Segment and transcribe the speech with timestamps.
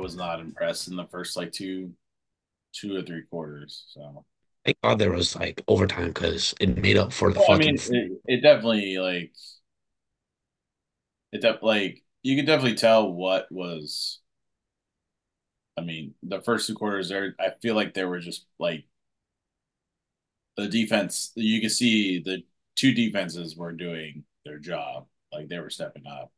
[0.00, 1.92] was not impressed in the first like two,
[2.74, 3.84] two or three quarters.
[3.90, 4.24] So
[4.64, 7.76] Thank God there was like overtime because it made up for the well, I fucking.
[7.76, 9.32] mean, it, it definitely like
[11.32, 14.20] it def- like you could definitely tell what was.
[15.76, 18.84] I mean, the first two quarters there, I feel like they were just like
[20.56, 21.32] the defense.
[21.34, 22.42] You could see the
[22.76, 26.32] two defenses were doing their job, like they were stepping up,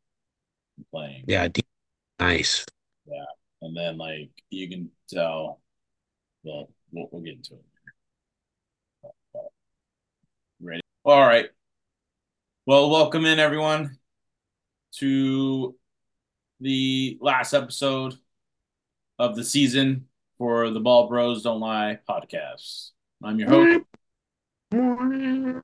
[0.78, 1.26] and playing.
[1.26, 1.48] yeah,
[2.20, 2.66] nice.
[3.06, 3.24] Yeah,
[3.62, 5.60] and then like you can tell.
[6.42, 7.64] Well, we'll, we'll get into it.
[9.02, 9.52] But, but,
[10.60, 10.80] ready?
[11.04, 11.46] All right.
[12.66, 13.98] Well, welcome in everyone
[14.96, 15.74] to
[16.60, 18.14] the last episode
[19.18, 20.06] of the season
[20.38, 22.90] for the Ball Bros Don't Lie podcast.
[23.22, 23.84] I'm your host.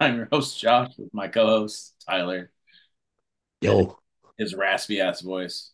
[0.00, 2.50] I'm your host Josh with my co-host Tyler.
[3.60, 3.98] Yo,
[4.38, 5.72] His raspy ass voice.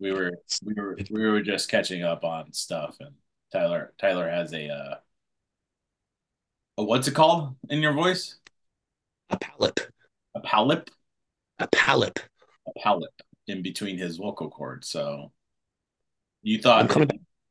[0.00, 3.14] We were we were we were just catching up on stuff, and
[3.52, 4.94] Tyler Tyler has a uh,
[6.78, 8.36] a what's it called in your voice?
[9.30, 9.88] a palette,
[10.34, 10.88] A palip,
[11.58, 12.28] a palette.
[12.66, 13.06] a palip
[13.46, 14.88] in between his vocal cords.
[14.88, 15.32] So
[16.42, 16.94] you thought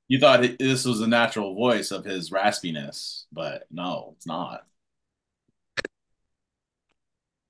[0.08, 4.66] you thought this was the natural voice of his raspiness, but no, it's not.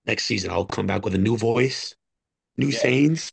[0.06, 1.96] Next season, I'll come back with a new voice,
[2.58, 2.78] new Yeah.
[2.80, 3.32] sayings,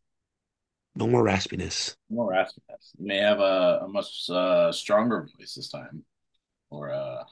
[0.95, 1.97] no more raspiness.
[2.11, 2.93] More raspiness.
[2.99, 6.05] You may have a, a much uh, stronger voice this time,
[6.71, 7.25] or uh,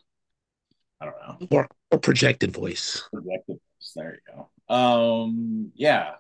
[1.01, 1.47] I don't know.
[1.51, 3.03] Or a projected voice.
[3.13, 3.93] projected voice.
[3.95, 4.35] There you
[4.69, 4.75] go.
[4.75, 6.15] Um, yeah.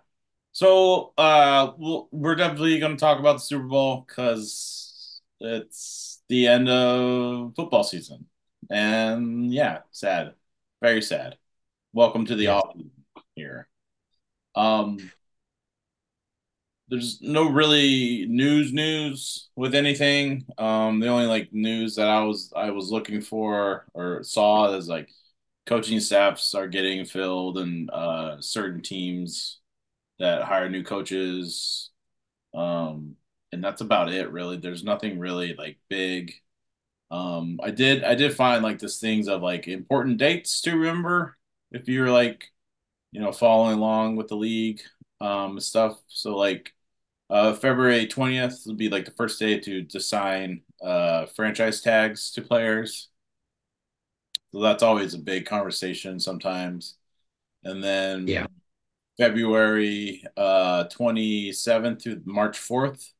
[0.53, 6.49] So, uh, we'll, we're definitely going to talk about the Super Bowl because it's the
[6.49, 8.27] end of football season,
[8.71, 10.35] and yeah, sad,
[10.83, 11.37] very sad.
[11.93, 12.62] Welcome to the Yes.
[12.62, 12.77] off
[13.37, 13.69] here.
[14.56, 14.99] Um,
[16.88, 20.47] there's no really news news with anything.
[20.56, 24.88] Um, the only like news that I was I was looking for or saw is
[24.88, 25.10] like
[25.66, 29.60] coaching staffs are getting filled and uh certain teams
[30.21, 31.91] that hire new coaches.
[32.54, 33.16] Um,
[33.53, 34.56] and that's about it really.
[34.59, 36.34] There's nothing really like big.
[37.10, 41.37] Um, I did I did find like this things of like important dates to remember
[41.72, 42.44] if you're like,
[43.12, 44.82] you know, following along with the league
[45.20, 45.99] um stuff.
[46.09, 46.72] So like
[47.31, 52.31] uh, February 20th will be like the first day to to sign uh, franchise tags
[52.33, 53.09] to players.
[54.53, 56.97] So that's always a big conversation sometimes.
[57.65, 58.47] And then Yeah.
[59.19, 63.12] February uh, 27th to March 4th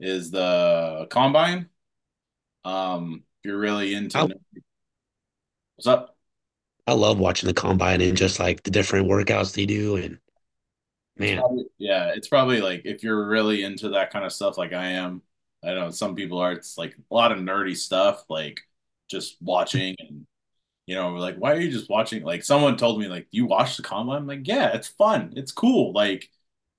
[0.00, 1.70] is the combine.
[2.64, 4.28] Um, if you're really into Oh.
[5.76, 6.16] what's up?
[6.86, 9.96] I love watching the combine and just like the different workouts they do.
[9.96, 10.18] And
[11.22, 14.72] man, Probably- yeah, it's probably like if you're really into that kind of stuff, like
[14.72, 15.22] I am.
[15.64, 16.52] I know some people are.
[16.52, 18.60] It's like a lot of nerdy stuff, like
[19.08, 20.26] just watching and
[20.86, 22.24] you know, like why are you just watching?
[22.24, 24.18] Like someone told me, like you watch the combine.
[24.18, 25.92] I'm like, yeah, it's fun, it's cool.
[25.92, 26.30] Like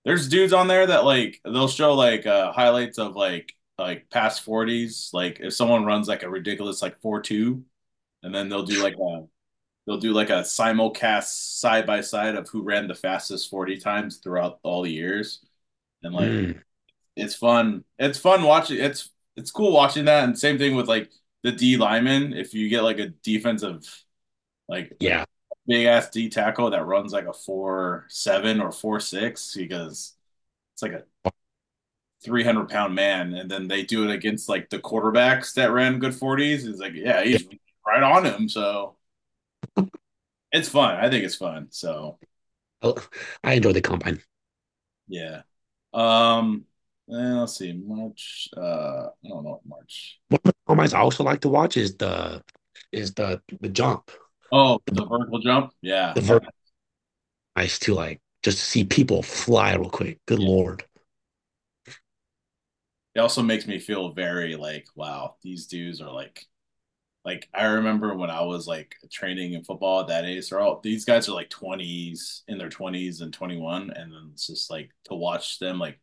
[0.05, 4.45] there's dudes on there that like they'll show like uh highlights of like like past
[4.45, 5.11] 40s.
[5.13, 7.65] Like if someone runs like a ridiculous like four two,
[8.23, 9.25] and then they'll do like a
[9.85, 14.17] they'll do like a simulcast side by side of who ran the fastest 40 times
[14.17, 15.45] throughout all the years.
[16.03, 16.61] And like mm,
[17.15, 17.83] it's fun.
[17.99, 20.25] It's fun watching it's it's cool watching that.
[20.25, 21.11] And same thing with like
[21.43, 22.33] the D lineman.
[22.33, 23.87] If you get like a defensive
[24.69, 25.25] like yeah,
[25.67, 30.13] big ass D tackle that runs like a four seven or four six because
[30.73, 31.03] it's like a
[32.23, 36.13] 300 pound man and then they do it against like the quarterbacks that ran good
[36.13, 37.45] 40s it's like yeah he's
[37.85, 38.95] right on him so
[40.51, 42.19] it's fun i think it's fun so
[42.81, 42.93] I,
[43.43, 44.21] I enjoy the combine.
[45.07, 45.41] yeah
[45.93, 46.65] um
[47.07, 51.23] let's see march uh i don't know what march One of the combines I also
[51.23, 52.43] like to watch is the
[52.91, 54.11] is the the jump.
[54.51, 56.41] oh the vertical jump yeah The ver-
[57.55, 60.19] nice to like just to see people fly real quick.
[60.27, 60.47] Good Yeah.
[60.47, 60.83] lord.
[63.15, 66.45] it also makes me feel very like wow these dudes are like
[67.25, 70.79] like I remember when I was like training in football at that age, they're all
[70.81, 74.91] these guys are like 20s in their 20s and 21 and then it's just like
[75.05, 75.99] to watch them like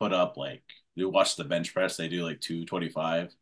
[0.00, 0.62] put up like
[0.96, 3.34] you watch the bench press they do like 225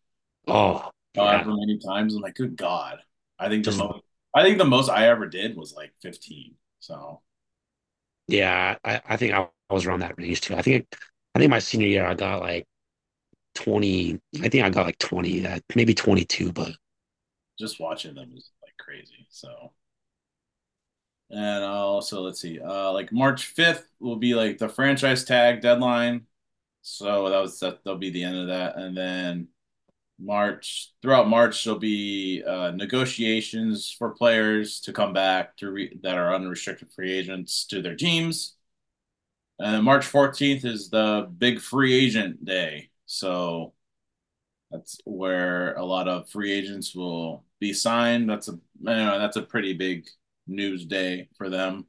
[0.47, 1.47] Oh, yeah.
[1.47, 3.01] however many times I'm like good god
[3.39, 4.01] I think the most
[4.35, 7.23] I think the most I ever did was like 15 so
[8.29, 10.55] Yeah, I, I think I, I was around that range too.
[10.55, 10.87] I think
[11.35, 12.67] I think my senior year I got like
[13.55, 14.21] 20.
[14.43, 16.73] I think I got like 20, uh, maybe 22, but
[17.59, 19.73] just watching them is like crazy so
[21.31, 26.27] And also, let's see, uh, like March 5th will be like the franchise tag deadline.
[26.83, 28.77] So that was that that'll be the end of that.
[28.77, 29.49] And then
[30.21, 36.17] March throughout March there'll be uh, negotiations for players to come back to re- that
[36.19, 38.57] are unrestricted free agents to their teams.
[39.59, 42.91] And March 14th is the big free agent day.
[43.07, 43.75] So
[44.73, 48.29] that's where a lot of free agents will be signed.
[48.29, 50.09] That's a you know, that's a pretty big
[50.47, 51.87] news day for them.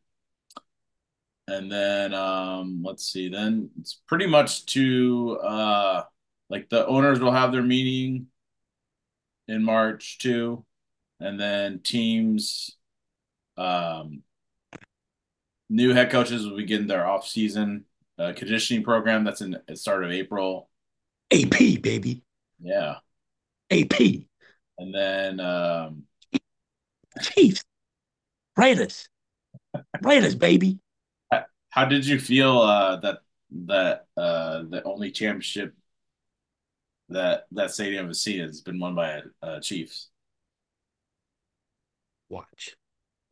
[1.47, 6.03] And then um, let's see, then it's pretty much to uh,
[6.49, 8.27] like the owners will have their meeting
[9.47, 10.65] in March too,
[11.19, 12.77] and then teams,
[13.57, 14.23] um,
[15.69, 17.85] new head coaches will begin their off season
[18.17, 19.23] uh, conditioning program.
[19.23, 20.69] That's in the start of April.
[21.31, 22.23] AP, baby.
[22.63, 22.95] Yeah,
[23.69, 23.99] AP.
[24.77, 26.03] and then um,
[27.21, 27.63] Chiefs.
[28.57, 29.09] Raiders.
[30.01, 30.79] Raiders, baby.
[31.69, 33.19] how did you feel uh, that
[33.65, 35.75] that uh, the only championship
[37.09, 40.09] that that stadium has seen has been won by uh, Chiefs?
[42.29, 42.75] Watch.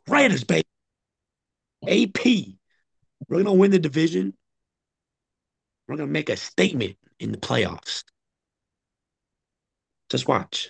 [0.08, 0.68] Raiders, baby.
[1.88, 2.26] AP.
[3.30, 4.34] We're gonna win the division.
[5.88, 8.04] We're gonna make a statement in the playoffs.
[10.12, 10.70] Just watch.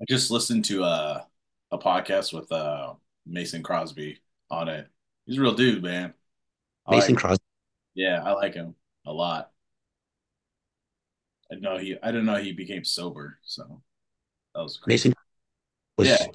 [0.00, 1.22] I just listened to uh,
[1.70, 2.94] a podcast with uh,
[3.26, 4.18] Mason Crosby
[4.50, 4.88] on it.
[5.26, 6.14] He's a real dude, man.
[6.86, 7.44] I like, Mason Crosby.
[7.94, 8.74] yeah, I like him
[9.06, 9.50] a lot.
[11.52, 13.82] I know he, I didn't know he became sober, so
[14.54, 15.10] that was crazy.
[15.10, 15.14] Mason
[15.98, 16.26] was Yeah.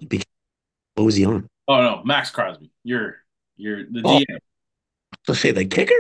[0.94, 1.48] what was he on?
[1.68, 3.16] Oh no, Maxx Crosby, you're
[3.58, 4.38] you're the Oh, DM.
[5.28, 5.96] let's say the kicker.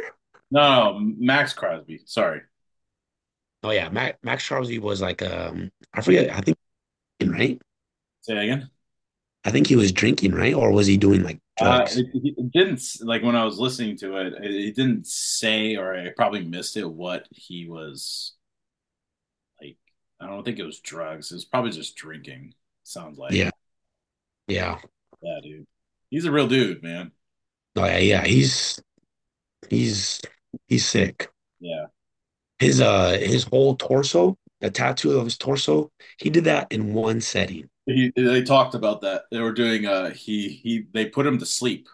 [0.51, 2.01] No, Maxx Crosby.
[2.05, 2.41] Sorry.
[3.65, 6.29] Oh yeah, Max, Maxx Crosby was like um I forget.
[6.29, 6.57] I think
[7.25, 7.59] right.
[8.21, 8.69] Say that again.
[9.45, 11.97] I think he was drinking right, or was he doing like Uh, drugs?
[11.97, 15.95] it, it didn't like when I was listening to it, it, it didn't say, or
[15.95, 18.33] I probably missed it, what he was
[19.61, 19.77] like.
[20.19, 21.31] I don't think it was drugs.
[21.31, 22.53] It was probably just drinking.
[22.83, 23.33] Sounds like.
[23.33, 23.51] Yeah,
[24.47, 24.79] yeah.
[25.21, 25.67] Yeah, dude.
[26.09, 27.11] He's a real dude, man.
[27.75, 28.25] Oh yeah, yeah.
[28.25, 28.81] He's
[29.69, 30.21] he's
[30.67, 31.29] he's sick.
[31.59, 31.85] Yeah.
[32.59, 37.21] His uh his whole torso, the tattoo of his torso, he did that in one
[37.21, 37.69] setting.
[37.85, 39.25] He, they talked about that.
[39.31, 41.87] They were doing uh he he they put him to sleep.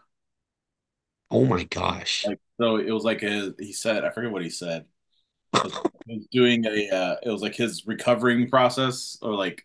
[1.32, 2.26] Oh my gosh.
[2.26, 4.86] Like so it was like a he said, I forget what he said.
[5.64, 9.64] It was, he was doing a uh it was like his recovering process or like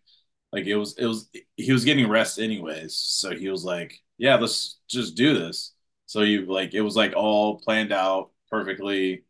[0.53, 2.97] like it was it was he was getting rest anyways.
[2.97, 5.75] So he was like, Yeah, let's just do this.
[6.07, 9.25] So you like it was like all planned out perfectly.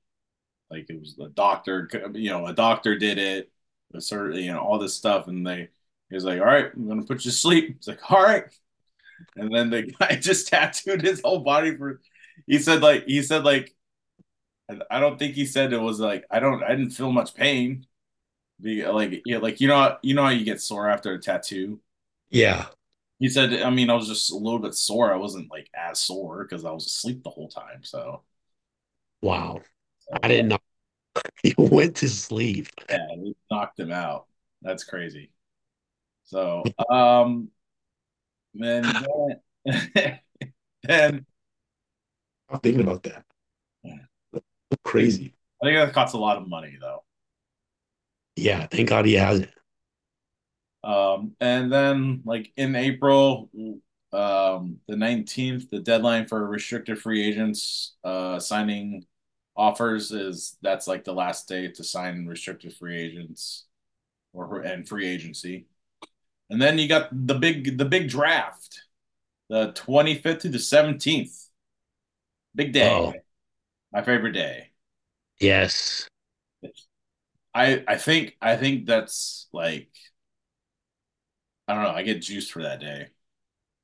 [0.71, 3.53] Like it was a doctor, you know, a doctor did it,
[3.95, 5.69] a certain, you know, all this stuff, and they
[6.11, 8.45] he was like, "All right, I'm gonna put you to sleep." It's like, "All right,"
[9.37, 12.01] and then the guy just tattooed his whole body for.
[12.47, 13.75] He said like he said like
[14.91, 17.87] I don't think he said it was like I don't I didn't feel much pain.
[18.61, 21.81] Be like yeah like you know you know how you get sore after a tattoo.
[22.31, 22.67] Yeah.
[23.19, 25.13] He said I mean I was just a little bit sore.
[25.13, 27.82] I wasn't like as sore because I was asleep the whole time.
[27.85, 28.23] So,
[29.20, 29.63] Wow.
[30.22, 30.58] I didn't know
[31.43, 32.69] he went to sleep.
[32.89, 34.27] yeah, it knocked him out.
[34.63, 35.31] That's crazy.
[36.25, 37.48] So um
[38.55, 38.84] then,
[40.82, 41.27] then
[42.48, 43.25] I'm thinking about that.
[43.84, 43.98] I
[44.84, 45.34] Crazy.
[45.63, 47.03] I think that costs a lot of money though.
[48.36, 49.51] Yeah, thank God he has it.
[50.84, 53.51] Um, and then like in April,
[54.13, 59.05] um, the 19th, the deadline for restricted free agents uh signing
[59.56, 63.67] offers is that's like the last day to sign restricted free agents
[64.32, 65.67] or and free agency.
[66.51, 68.82] And then you got the big the big draft,
[69.51, 71.51] the 25th to the 17th.
[72.55, 73.22] Big Oh, day.
[73.93, 74.70] My favorite day.
[75.41, 76.08] yes.
[77.55, 79.91] I I think I think that's like
[81.69, 83.08] I don't know, I get juiced for that day.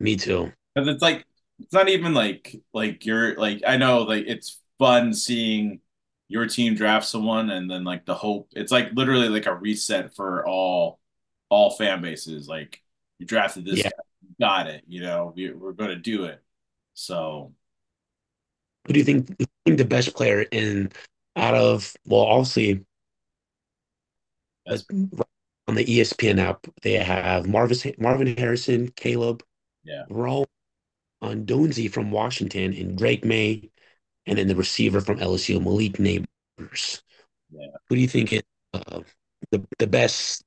[0.01, 0.53] Me too.
[0.75, 1.27] Because it's like
[1.59, 5.81] it's not even like like you're like I know like it's fun seeing
[6.29, 10.15] your team draft someone and then like the hope it's like literally like a reset
[10.15, 11.01] for all
[11.51, 12.49] all fan bases.
[12.49, 12.83] Like
[13.19, 13.91] you drafted this Yeah.
[13.91, 16.43] guy, you got it, you know, we, we're gonna do it.
[16.95, 17.55] So
[18.87, 20.91] Who do you think, who do you think the best player in
[21.37, 22.85] out of well, obviously
[24.67, 24.85] that's
[25.69, 29.43] on the ESPN app, they have Marvin Marvin Harrison, Caleb,
[29.85, 30.05] yeah.
[30.11, 30.47] Raul
[31.25, 33.72] Odunze from Washington, and Drake Maye,
[34.27, 37.03] and then the receiver from LSU, Malik Nabers.
[37.51, 37.77] Yeah.
[37.89, 38.43] Who do you think is
[38.75, 39.01] uh,
[39.51, 40.45] the the best?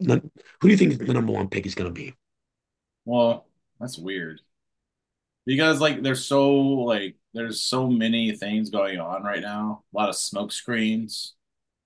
[0.00, 0.20] Who
[0.62, 2.14] do you think the number one pick is going to be?
[3.04, 3.46] Well,
[3.80, 4.40] that's weird
[5.46, 9.84] because like there's so like there's so many things going on right now.
[9.94, 11.34] A lot of smoke screens.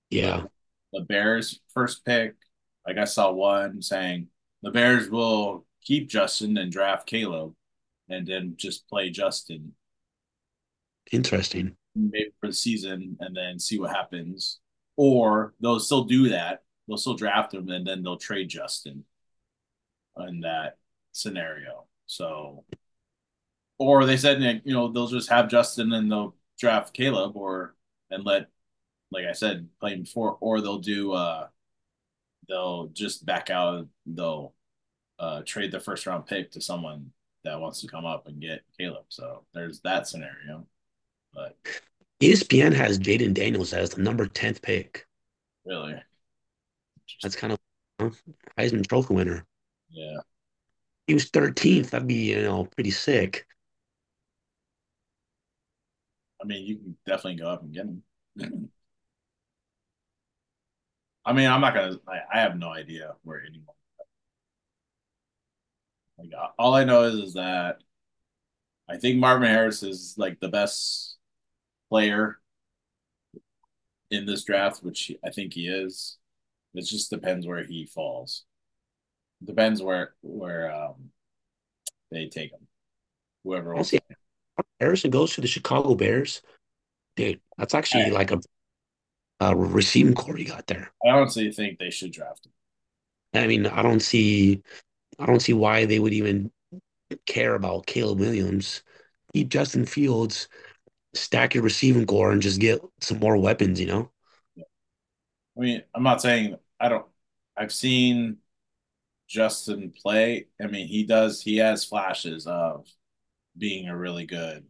[0.09, 0.45] Yeah,
[0.93, 2.35] The Bears first pick,
[2.85, 4.27] like I saw one saying
[4.61, 7.55] the Bears will keep Justin and draft Caleb
[8.09, 9.73] and then just play Justin
[11.11, 11.75] interesting.
[11.95, 14.59] maybe for the season and then see what happens.
[14.95, 16.63] Or they'll still do that.
[16.87, 19.05] They'll still draft him and then they'll trade Justin
[20.27, 20.77] in that
[21.11, 21.85] scenario.
[22.05, 22.65] So,
[23.79, 27.75] or they said, you know, they'll just have Justin and they'll draft Caleb or
[28.11, 28.47] and let,
[29.11, 31.47] like I said, play him before, or they'll do, uh,
[32.47, 33.87] they'll just back out.
[34.05, 34.53] They'll
[35.19, 37.11] uh, trade the first round pick to someone
[37.43, 39.05] that wants to come up and get Caleb.
[39.09, 40.67] So there's that scenario.
[41.33, 41.55] But
[42.19, 45.05] ESPN has Jayden Daniels as the number 10th pick.
[45.65, 45.95] really,
[47.21, 47.59] That's kind of
[47.99, 48.09] huh?
[48.57, 49.45] Heisman Trophy winner.
[49.89, 50.19] yeah.
[51.07, 51.91] He was 13th.
[51.91, 53.45] That'd be, you know, pretty sick.
[56.41, 58.03] I mean, you can definitely go up and get him.
[61.25, 61.99] I mean, I'm not gonna.
[62.07, 63.75] I, I have no idea where anyone.
[66.17, 67.79] Like, all I know is, is that
[68.89, 71.12] I think Marvin Harris is like the best
[71.93, 72.39] player
[74.09, 76.17] in this draft, which I think he is.
[76.73, 78.45] It just depends where he falls.
[79.43, 81.11] Depends where where um
[82.09, 82.67] they take him.
[83.43, 83.75] Whoever.
[84.79, 86.41] Harrison goes to the Chicago Bears.
[87.15, 88.39] Dude, that's actually like a,
[89.39, 90.91] a receiving core you got there.
[91.05, 92.53] I honestly think they should draft him.
[93.35, 94.63] I mean, I don't see,
[95.19, 96.51] I don't see why they would even
[97.27, 98.81] care about Caleb Williams.
[99.33, 100.47] Keep Justin Fields,
[101.13, 103.79] stack your receiving core, and just get some more weapons.
[103.79, 104.11] You know?
[105.57, 107.05] I mean, I'm not saying I don't.
[107.55, 108.37] I've seen
[109.27, 110.47] Justin play.
[110.61, 111.41] I mean, he does.
[111.41, 112.87] He has flashes of
[113.57, 114.65] being a really good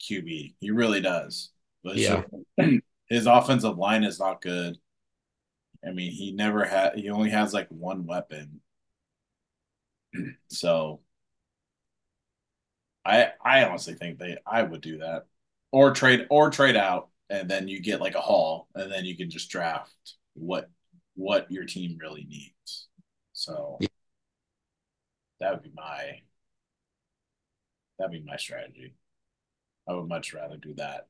[0.00, 0.54] QB.
[0.60, 1.50] He really does.
[1.82, 2.22] But Yeah,
[2.58, 4.78] just- his offensive line is not good.
[5.86, 6.96] I mean, he never had.
[6.98, 8.60] He only has like one weapon.
[10.48, 11.00] So
[13.04, 15.26] I I honestly think they I would do that
[15.72, 19.16] or trade or trade out and then you get like a haul and then you
[19.16, 19.92] can just draft
[20.34, 20.70] what
[21.14, 22.88] what your team really needs.
[23.32, 23.88] So Yeah.
[25.40, 26.20] that would be my
[27.98, 28.94] that'd be my strategy.
[29.88, 31.08] I would much rather do that.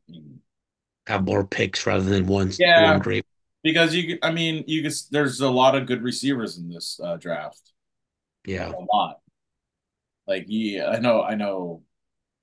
[1.07, 2.93] Have more picks rather than one Yeah.
[2.93, 3.25] one great.
[3.62, 7.17] Because you I mean you could there's a lot of good receivers in this uh,
[7.17, 7.73] draft.
[8.45, 9.21] Yeah, A lot.
[10.27, 11.83] Like yeah, I know I know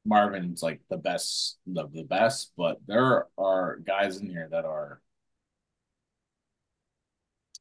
[0.05, 5.01] Marvin's like the best of the best, but there are guys in here that are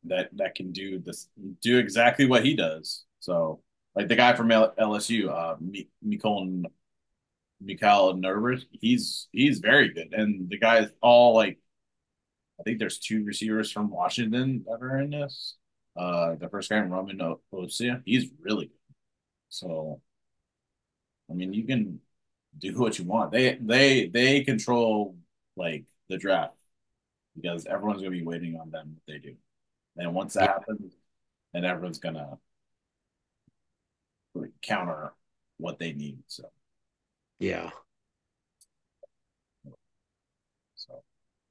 [0.04, 1.28] that that can do this
[1.62, 3.04] do exactly what he does.
[3.20, 3.62] So
[3.94, 6.64] like the guy from LSU, uh Mi- Mikol
[7.64, 10.12] Mikal Nervous, he's he's very good.
[10.12, 11.58] And the guys all like
[12.60, 15.56] I think there's two receivers from Washington that are in this.
[15.96, 18.94] Uh the first guy Roman O- Osea, he's really good.
[19.48, 20.00] So
[21.30, 22.00] I mean you can
[22.58, 23.32] do what you want.
[23.32, 25.16] They they they control
[25.56, 26.54] like the draft
[27.34, 29.34] because everyone's gonna be waiting on them what they do.
[29.96, 30.94] And once that yeah, happens,
[31.52, 32.38] then everyone's gonna
[34.34, 35.12] like, counter
[35.58, 36.18] what they need.
[36.26, 36.44] So
[37.38, 37.70] yeah.
[40.74, 41.02] so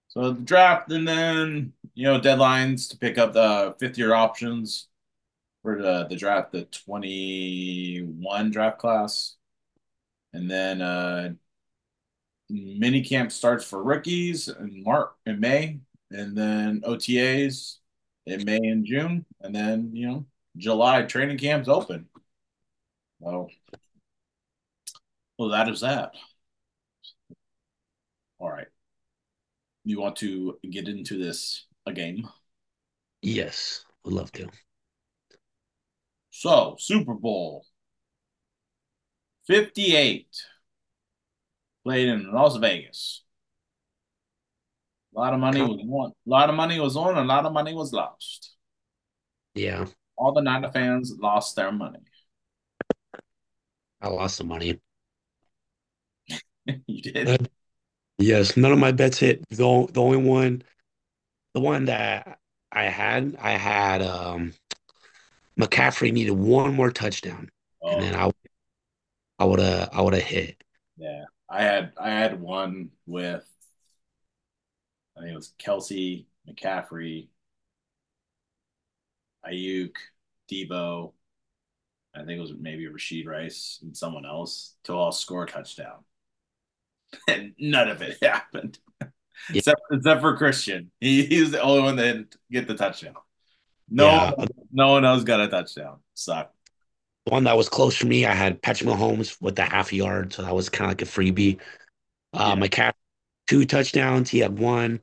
[0.07, 4.87] so the draft and then you know deadlines to pick up the fifth year options
[5.63, 9.37] for the the draft, the 21 draft class.
[10.33, 11.33] And then uh
[12.49, 15.79] mini camp starts for rookies in March in May,
[16.11, 17.77] and then OTAs
[18.25, 20.25] in May and June, and then you know
[20.57, 22.07] July training camps open.
[23.19, 23.49] Well,
[25.37, 26.13] well, that is that.
[28.39, 28.67] All right,
[29.85, 32.27] you want to get into this a game?
[33.21, 34.49] Yes, would love to.
[36.31, 37.65] So Super Bowl
[39.47, 40.27] fifty eight
[41.83, 43.23] played in Las Vegas.
[45.15, 46.11] A lot of money was won.
[46.25, 47.17] A lot of money was won.
[47.17, 48.55] A lot of money was lost.
[49.53, 49.85] Yeah,
[50.17, 51.99] All the Niner fans lost their money.
[54.01, 54.79] I lost some money.
[56.87, 57.27] you did.
[57.29, 57.37] Uh,
[58.19, 59.43] Yes, none of my bets hit.
[59.49, 60.63] The, the only one,
[61.53, 62.39] the one that
[62.71, 64.53] I had, I had um
[65.59, 67.49] McCaffrey needed one more touchdown,
[67.83, 68.31] and then Oh, I
[69.43, 70.63] I would have I would have hit.
[70.97, 71.25] yeah.
[71.49, 73.43] I had I had one with
[75.17, 77.27] I think it was Kelce, McCaffrey,
[79.45, 79.95] Aiyuk,
[80.49, 81.13] Deebo,
[82.15, 86.05] I think it was maybe Rashee Rice and someone else to all score a touchdown.
[87.27, 88.79] And none of it happened.
[89.01, 89.09] Yeah.
[89.59, 90.91] Except, except for Christian.
[90.99, 93.15] He, he was the only one that didn't get the touchdown.
[93.89, 95.99] No, Yeah, no one else got a touchdown.
[96.15, 96.55] Sucked.
[97.25, 100.41] One that was close for me, I had Patrick Mahomes with the half yard, so
[100.43, 101.59] that was kind of like a freebie.
[102.33, 102.67] Uh, Yeah.
[102.67, 102.93] McCaffrey,
[103.47, 104.29] two touchdowns.
[104.29, 105.01] He had one.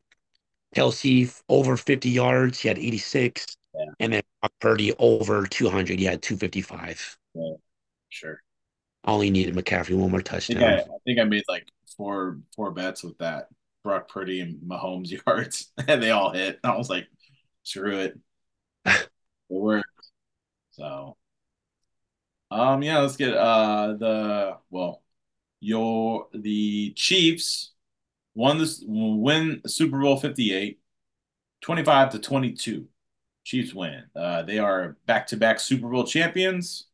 [0.76, 2.60] Kelce over 50 yards.
[2.60, 3.56] He had 86.
[3.74, 3.84] Yeah.
[4.00, 5.98] And then Brock Purdy over 200.
[5.98, 7.18] He had 255.
[7.34, 7.54] Yeah,
[8.08, 8.42] sure.
[9.04, 10.62] I only needed McCaffrey one more I think touchdown.
[10.62, 13.48] I, I think I made like four four bets with that.
[13.82, 16.60] Brock Purdy and Mahomes yards, and they all hit.
[16.62, 17.08] I was like,
[17.62, 18.18] screw it.
[19.50, 19.86] It worked.
[20.72, 21.16] So
[22.50, 25.02] um yeah, let's get uh the well
[25.60, 27.72] your the Chiefs
[28.34, 30.80] won this win Super Bowl 58
[31.62, 32.88] 25 to 22.
[33.44, 34.04] Chiefs win.
[34.14, 36.86] Uh they are back-to-back Super Bowl champions.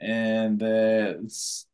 [0.00, 1.14] And uh,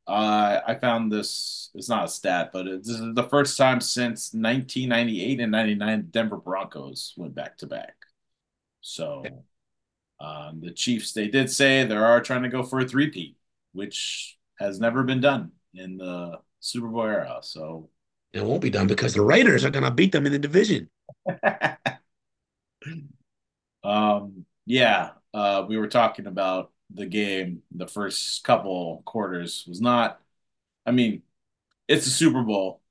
[0.07, 3.81] uh, I found this, it's not a stat, but it, this is the first time
[3.81, 7.95] since 1998 and 99 Denver Broncos went back to back.
[8.81, 9.45] So
[10.21, 13.37] um, the Chiefs, they did say they are trying to go for a three-peat,
[13.73, 17.39] which has never been done in the Super Bowl era.
[17.43, 17.91] So
[18.33, 20.91] It won't be done because the Raiders are going to beat them in the division.
[23.83, 27.63] um, yeah, uh, we were talking about the game.
[27.75, 30.21] The first couple quarters was not.
[30.87, 31.23] I mean,
[31.89, 32.83] it's a Super Bowl.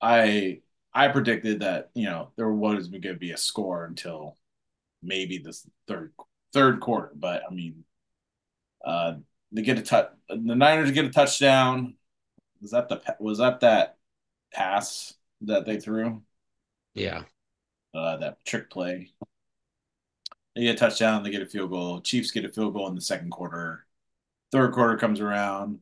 [0.00, 0.62] I
[0.92, 4.36] I predicted that you know there was going to be a score until
[5.04, 6.12] maybe this third
[6.52, 7.84] third quarter, but I mean,
[8.84, 9.14] uh,
[9.52, 10.10] they get a touch.
[10.28, 11.94] The Niners get a touchdown.
[12.60, 13.96] Was that the was that that
[14.52, 16.22] pass that they threw?
[16.94, 17.22] Yeah.
[17.94, 19.10] Uh, that trick play.
[20.54, 21.22] They get a touchdown.
[21.22, 22.00] They get a field goal.
[22.00, 23.86] Chiefs get a field goal in the second quarter.
[24.52, 25.80] Third quarter comes around.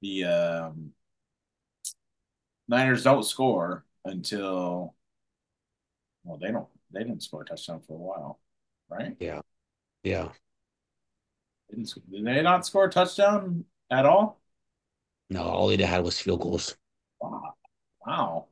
[0.00, 0.92] The um,
[2.68, 4.94] Niners don't score until
[6.24, 8.40] well, they don't they didn't score a touchdown for a while,
[8.88, 9.16] right?
[9.20, 9.40] Yeah.
[10.02, 10.28] Yeah.
[11.70, 14.40] Didn't, did they not score a touchdown at all?
[15.30, 16.76] No, all they had was field goals.
[17.20, 17.54] Wow.
[18.06, 18.46] Wow.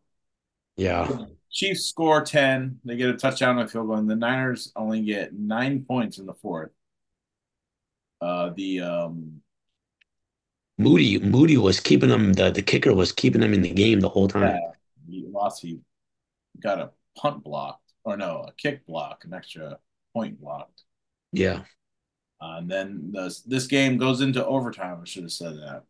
[0.77, 1.11] Yeah.
[1.51, 2.81] Chiefs score 10.
[2.85, 6.19] They get a touchdown and a field goal, and the Niners only get nine points
[6.19, 6.71] in the fourth.
[8.21, 9.41] Uh, the um,
[10.79, 14.09] Moody Moody was keeping them the, the kicker was keeping them in the game the
[14.09, 14.43] whole time.
[14.43, 14.71] yeah,
[15.09, 15.63] he lost.
[15.63, 15.81] He
[16.61, 19.79] got a punt blocked, or no, a kick block, an extra
[20.15, 20.85] point blocked.
[21.33, 21.65] Yeah.
[22.41, 25.01] Uh, and then this this game goes into overtime.
[25.03, 25.85] I should have said that.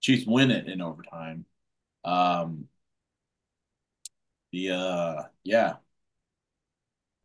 [0.00, 1.44] Chiefs win it in overtime.
[2.04, 2.68] Um,
[4.50, 5.74] the uh, yeah,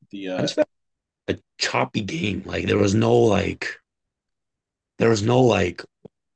[0.09, 0.47] the uh,
[1.29, 2.43] a choppy game.
[2.45, 3.79] Like there was no like
[4.97, 5.83] there was no like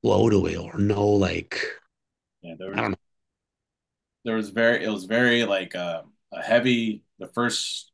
[0.02, 1.60] flow to it or no like
[2.42, 2.98] yeah, there I don't was
[4.24, 7.92] there was very it was very like uh, a heavy the first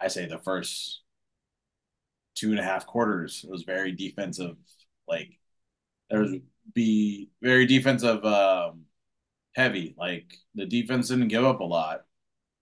[0.00, 1.02] I say the first
[2.34, 3.44] two and a half quarters.
[3.44, 4.56] It was very defensive.
[5.08, 5.38] Like
[6.10, 6.34] there was
[6.74, 8.82] be very defensive um,
[9.54, 9.94] heavy.
[9.98, 12.04] Like the defense didn't give up a lot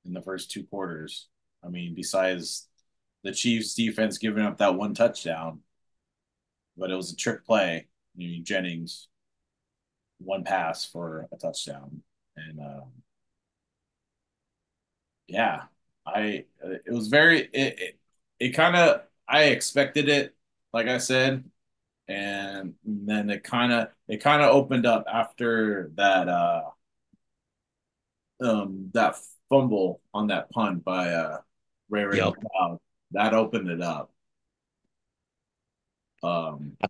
[0.04, 1.28] in the first two quarters.
[1.64, 2.68] I mean, besides
[3.24, 5.60] the Chiefs defense giving up that one touchdown,
[6.76, 7.76] but it was a trick play.
[7.78, 9.08] I mean, Jennings
[10.18, 12.02] one pass for a touchdown,
[12.36, 12.92] and um,
[15.28, 15.64] yeah,
[16.06, 17.98] I it was very it it,
[18.38, 20.34] it kind of I expected it,
[20.72, 21.44] like I said,
[22.08, 26.62] and then it kind of it kind of opened up after that uh
[28.40, 29.16] um that
[29.48, 31.38] fumble on that punt by uh
[31.88, 32.34] Ray Ray Yep.
[32.34, 32.78] McCloud.
[33.12, 34.10] That opened it up.
[36.22, 36.86] Um, I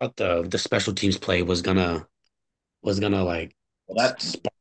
[0.00, 2.06] thought the the special teams play was gonna
[2.82, 3.54] was gonna like
[3.86, 4.54] well, that spark,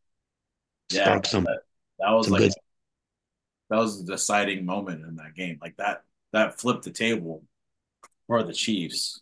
[0.91, 1.59] yeah, spark some that,
[1.99, 2.53] that was some like good
[3.69, 5.57] that was the deciding moment in that game.
[5.61, 7.43] Like that that flipped the table
[8.27, 9.21] for the Chiefs.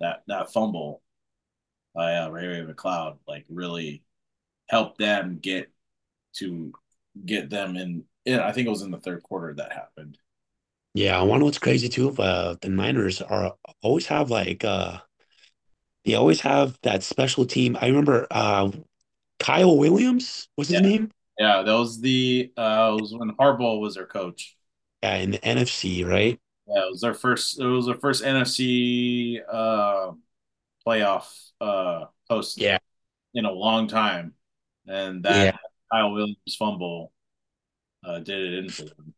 [0.00, 1.02] That that fumble
[1.94, 4.02] by uh, Ray Ray McCloud like really
[4.68, 5.70] helped them get
[6.36, 6.72] to
[7.26, 8.04] get them in.
[8.24, 10.18] Yeah, I think it was in the third quarter that happened.
[10.94, 12.10] Yeah, I wonder what's crazy too.
[12.16, 14.98] Uh, the Niners are always have like uh,
[16.04, 17.76] they always have that special team.
[17.80, 18.70] I remember uh,
[19.40, 20.88] Kyle Williams was his Yeah.
[20.88, 21.12] name.
[21.38, 24.56] Yeah, that was the uh, was when Harbaugh was their coach.
[25.02, 26.40] Yeah, in the NFC, right?
[26.66, 27.58] Yeah, it was their first.
[27.60, 30.12] It was their first NFC uh,
[30.86, 31.28] playoff
[31.60, 32.78] uh, host Yeah,
[33.34, 34.34] in a long time,
[34.88, 35.52] and yeah.
[35.52, 35.56] that
[35.92, 37.12] Kyle Williams fumble
[38.04, 39.14] uh, did it in for them.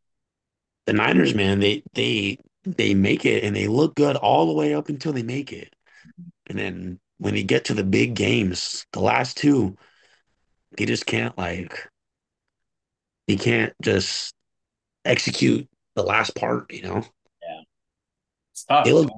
[0.86, 4.74] The Niners, man, they they they make it and they look good all the way
[4.74, 5.74] up until they make it.
[6.48, 9.76] And then when you get to the big games, the last two,
[10.76, 11.88] they just can't like
[13.26, 14.34] they can't just
[15.04, 17.04] execute the last part, you know.
[17.42, 17.60] Yeah,
[18.52, 18.86] it's tough.
[18.86, 19.10] look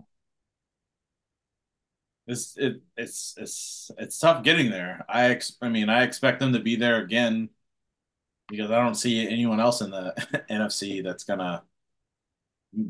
[2.27, 5.05] It's it it's it's it's tough getting there.
[5.09, 7.51] I ex I mean I expect them to be there again
[8.49, 10.13] because I don't see anyone else in the
[10.51, 11.63] NFC that's gonna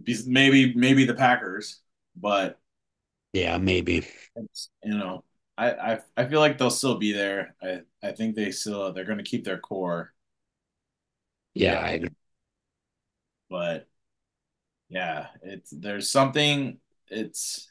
[0.03, 1.81] be maybe maybe the Packers,
[2.17, 2.59] but
[3.33, 4.07] yeah, maybe.
[4.83, 5.23] you know
[5.59, 7.55] I I I feel like they'll still be there.
[7.63, 10.13] I I think they still they're gonna keep their core.
[11.57, 12.11] Yeah, I agree.
[13.51, 13.89] but
[14.89, 17.71] yeah, it's there's something it's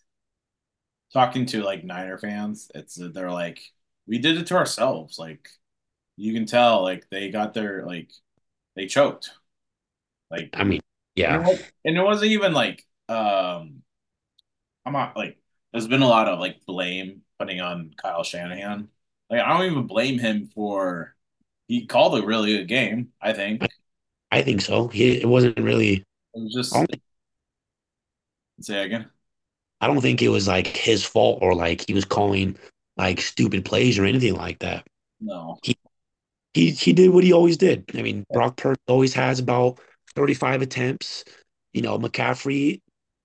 [1.13, 2.71] talking to like Niner fans.
[2.76, 3.60] It's they're like
[4.08, 5.19] we did it to ourselves.
[5.19, 5.48] Like
[6.17, 8.12] you can tell like they got their like
[8.76, 9.32] they choked.
[10.32, 10.82] Like I mean,
[11.28, 11.58] and it, yeah.
[11.86, 13.84] and it wasn't even like um
[14.86, 15.38] I'm not like
[15.71, 18.89] there's been a lot of like blame putting on Kyle Shanahan.
[19.30, 21.14] Like I don't even blame him for
[21.67, 23.65] he called a really good game, I think.
[24.32, 24.88] I, think so.
[24.88, 26.75] He, it wasn't really It was just
[28.62, 29.08] say again.
[29.82, 32.58] I don't think it was like his fault or like he was calling
[32.97, 34.86] like stupid plays or anything like that.
[35.19, 35.58] No.
[35.63, 35.78] He
[36.54, 37.86] he he did what he always did.
[37.93, 39.80] I mean, Brock Purdy always has about
[40.15, 41.25] 35 attempts.
[41.73, 42.82] You know, McCaffrey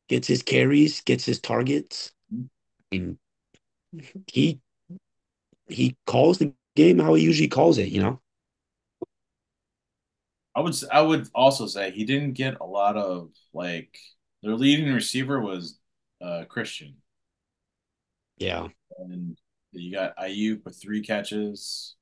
[0.09, 2.13] gets his carries, gets his targets.
[2.35, 2.45] Mm-hmm.
[2.93, 3.19] I mean,
[4.27, 4.61] he
[5.69, 8.21] he calls the game how he usually calls it, you know?
[10.55, 13.97] I would I would also say he didn't get a lot of like
[14.43, 15.79] their leading receiver was
[16.21, 16.97] uh Christian.
[18.39, 18.69] Yeah.
[18.99, 19.39] And
[19.73, 21.97] you got Aiyuk with three catches.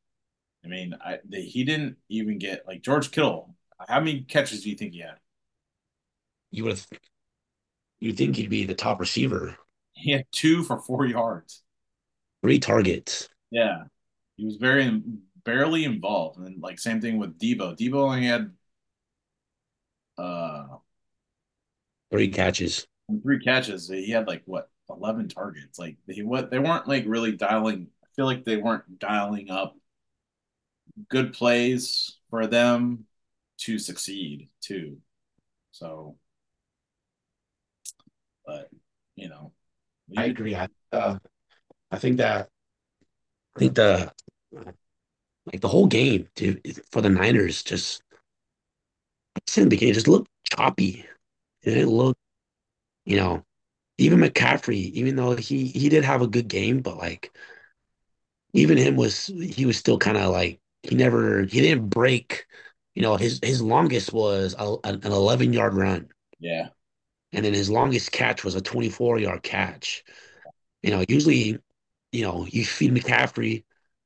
[0.65, 3.55] I mean, I the, he didn't even get like George Kittle.
[3.89, 5.19] How many catches do you think he had?
[6.51, 6.81] You would
[8.01, 9.57] you think he'd be the top receiver.
[9.93, 11.63] He had two for four yards.
[12.43, 13.85] Three targets, Yeah,
[14.37, 15.03] he was very
[15.49, 17.75] barely involved, and like same thing with Deebo.
[17.75, 18.51] Deebo only had
[20.19, 20.77] uh
[22.11, 22.87] three catches.
[23.23, 23.89] three catches.
[23.89, 25.79] He had like what eleven targets.
[25.79, 27.89] Like he what they weren't like really dialing.
[28.05, 29.75] I feel like they weren't dialing up
[31.09, 33.07] good plays for them
[33.59, 34.99] to succeed too.
[35.71, 36.19] So,
[38.45, 38.69] but
[39.17, 39.53] you know,
[40.15, 40.55] I agree.
[40.55, 41.19] I uh,
[41.91, 42.51] I think that
[43.57, 44.13] I think the
[45.53, 48.03] like the whole game dude, for the Niners just
[49.57, 51.05] in the beginning just looked choppy.
[51.63, 52.17] It didn't look,
[53.07, 53.45] you know,
[53.99, 57.33] even McCaffrey, even though he he did have a good game, but like
[58.53, 62.47] even him was he was still kind of like he never he didn't break.
[62.95, 66.09] You know, his his longest was a, an 11 yard run,
[66.39, 66.71] Yeah,
[67.33, 70.05] and then his longest catch was a 24 yard catch.
[70.83, 71.59] You know, usually,
[72.13, 73.65] you know, you feed McCaffrey,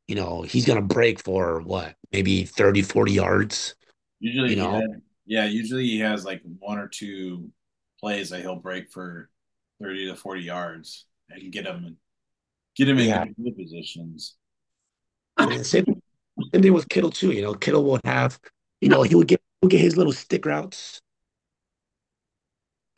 [0.08, 3.74] you know, he's gonna break for what, maybe 30, 40 yards,
[4.20, 4.72] usually you know.
[4.72, 5.02] had.
[5.24, 7.50] Yeah, usually he has like one or two
[8.00, 9.30] plays that he'll break for
[9.80, 11.96] thirty to forty yards and get him
[12.76, 13.24] get him in Yeah.
[13.42, 14.36] good positions.
[15.38, 15.84] And same,
[16.52, 17.30] same thing with Kittle too.
[17.32, 18.38] You know, Kittle would have,
[18.80, 21.00] you know, he would get he'll get his little stick routes.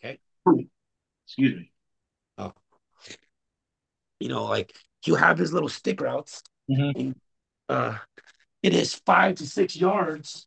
[0.03, 0.19] Okay.
[1.27, 1.73] Excuse me.
[2.39, 2.51] Uh,
[4.21, 6.43] you know, like he'll have his little stick routes.
[6.71, 6.93] Mhm.
[6.97, 7.15] And,
[7.69, 7.99] uh,
[8.63, 10.47] it is five to six yards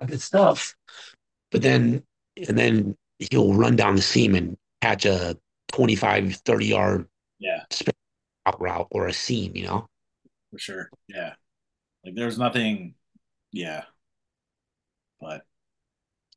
[0.00, 0.76] of good stuff.
[1.50, 2.04] But then,
[2.48, 5.38] and then he'll run down the seam and catch a
[5.72, 7.08] 25, 30 yard
[7.38, 7.64] Yeah,
[8.46, 9.86] out route or a seam, you know?
[10.50, 10.90] for sure.
[11.08, 11.34] Yeah,
[12.04, 12.94] like there's nothing.
[13.52, 13.84] Yeah,
[15.20, 15.42] but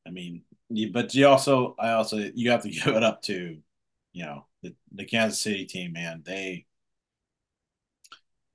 [0.05, 3.57] I mean, you, but you also, I also, you have to give it up to,
[4.13, 6.23] you know, the, the Kansas City team, man.
[6.25, 6.65] They,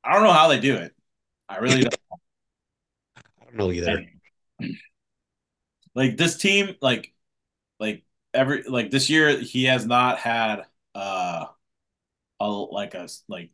[0.09, 0.94] I don't know how they do it.
[1.51, 1.94] I really don't.
[3.16, 4.07] I don't know either.
[5.94, 7.12] Like this team, like,
[7.79, 11.47] like every, like this year, he has not had, uh,
[12.40, 13.51] a like a like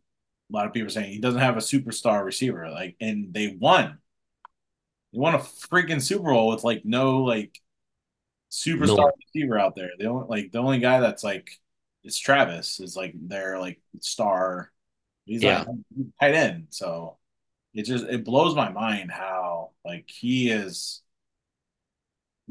[0.51, 2.71] a lot of people are saying he doesn't have a superstar receiver.
[2.71, 3.99] Like, and they won.
[5.13, 7.59] They won a freaking Super Bowl with like no like
[8.51, 9.91] superstar No, receiver out there.
[9.99, 11.51] The only like the only guy that's like
[12.05, 14.71] it's Travis is like their like star.
[15.25, 15.63] He's like
[16.21, 16.69] tight end.
[16.71, 17.19] So
[17.75, 21.03] it just it blows my mind how like he is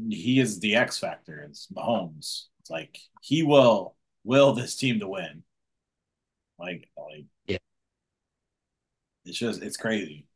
[0.08, 1.40] he is the X factor.
[1.42, 2.46] It's Mahomes.
[2.60, 5.44] It's like he will will this team to win.
[6.58, 7.58] Like like yeah,
[9.24, 10.26] it's just it's crazy.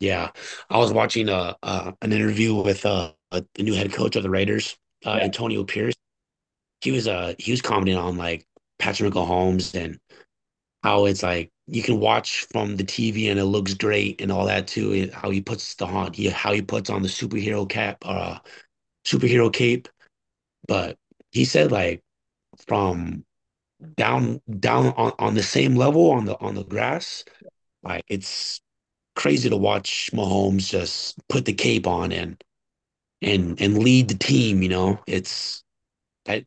[0.00, 0.30] yeah.
[0.70, 4.30] I was watching uh, uh an interview with uh the new head coach of the
[4.30, 5.22] Raiders, uh, Yeah.
[5.22, 5.94] Antonio Pierce.
[6.82, 8.46] he was uh he was commenting on like
[8.78, 9.98] Patrick Mahomes and
[10.82, 14.46] how it's like you can watch from the TV and it looks great and all
[14.46, 15.10] that too.
[15.12, 18.38] How he puts the on he how he puts on the superhero cap uh
[19.04, 19.88] superhero cape.
[20.68, 20.98] But
[21.30, 22.02] he said like
[22.66, 23.24] from
[23.96, 27.24] down down on, on the same level on the on the grass,
[27.82, 28.60] like it's
[29.16, 32.42] crazy to watch Mahomes just put the cape on and
[33.22, 35.00] and and lead the team, you know.
[35.06, 35.62] It's
[36.26, 36.44] that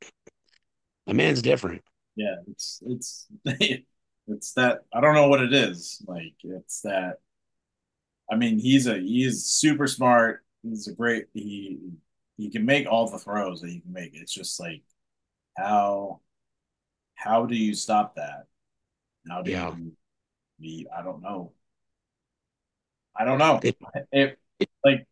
[1.07, 1.81] a man's different.
[2.15, 3.27] Yeah, it's it's
[4.27, 6.01] it's that I don't know what it is.
[6.07, 7.19] Like it's that
[8.31, 10.43] I mean, he's a he's super smart.
[10.63, 11.79] He's a great he
[12.37, 14.11] he can make all the throws that he can make.
[14.15, 14.81] It's just like
[15.57, 16.21] how
[17.15, 18.47] how do you stop that?
[19.29, 19.75] How do Yeah.
[19.75, 19.93] you
[20.59, 21.53] be I don't know.
[23.15, 23.67] I don't know.
[23.93, 24.39] It, It
[24.83, 25.07] like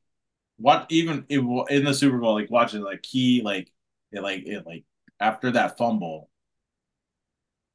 [0.58, 3.72] what even it, in the Super Bowl like watching like he like
[4.12, 4.86] it like it like
[5.20, 6.30] after that fumble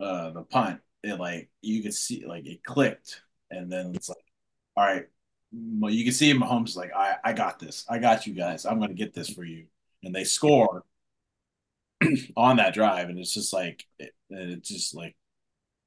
[0.01, 4.25] uh the punt it like you could see like it clicked and then it's like
[4.77, 5.07] all right
[5.53, 7.85] well you can see Mahomes like I I got this.
[7.89, 8.67] I got you guys.
[8.67, 9.67] I'm gonna get this for you.
[10.03, 10.85] And they score
[12.37, 15.17] on that drive and it's just like it, it's just like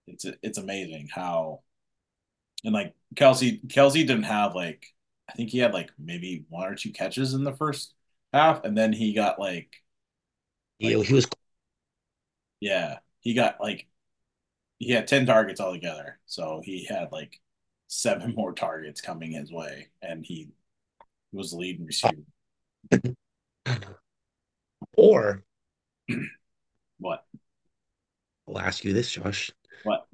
[0.08, 1.62] it's it's amazing how
[2.64, 4.86] and like Kelce Kelce didn't have like
[5.30, 7.94] I think he had like maybe one or two catches in the first
[8.34, 9.70] half and then he got like
[10.82, 11.28] like he, he was
[12.60, 13.88] yeah he got like
[14.82, 16.18] he had 10 targets altogether.
[16.26, 17.40] So he had like
[17.88, 20.50] seven more targets coming his way, and he
[21.32, 22.24] was the leading receiver.
[24.98, 25.44] or
[26.98, 27.26] What?
[28.48, 29.52] I'll ask you this, Josh.
[29.84, 30.08] What?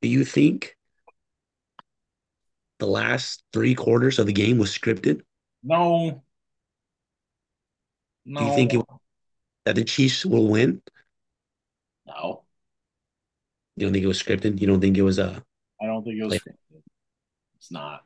[0.00, 0.76] Do you think
[2.78, 5.20] the last three quarters of the game was scripted?
[5.62, 6.22] No,
[8.24, 8.40] No.
[8.40, 8.80] Do you think it,
[9.66, 10.80] that the Chiefs will win?
[12.06, 12.45] no.
[13.76, 14.60] You don't think it was scripted?
[14.60, 15.42] You don't think it was a
[15.80, 16.82] I don't think it was scripted.
[17.56, 18.04] It's not.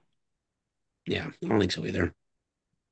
[1.07, 2.15] Yeah, I don't think so either.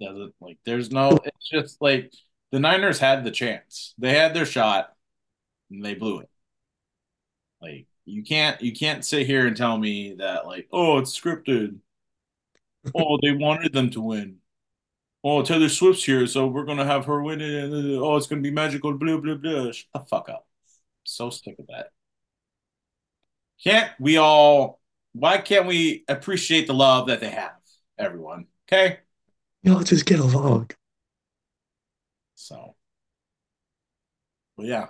[0.01, 2.12] Doesn't like there's no it's just like
[2.53, 3.95] the Niners had the chance.
[3.99, 4.95] They had their shot
[5.71, 6.31] and they blew it.
[7.61, 11.79] Like you can't you can't sit here and tell me that like, oh, it's scripted.
[12.95, 14.41] Oh, they wanted them to win.
[15.25, 18.27] oh, Taylor Swift's here, so we're gonna have her win it, and uh, oh, it's
[18.27, 19.73] gonna be magical, blah blah blah.
[19.73, 20.47] Shut the fuck up.
[21.05, 21.91] So sick of that.
[23.62, 24.81] Can't we all?
[25.12, 27.57] Why can't we appreciate the love that they have,
[27.99, 28.47] everyone?
[28.68, 28.99] Okay,
[29.62, 30.68] Y'all just get along.
[32.35, 32.75] so
[34.57, 34.88] but yeah,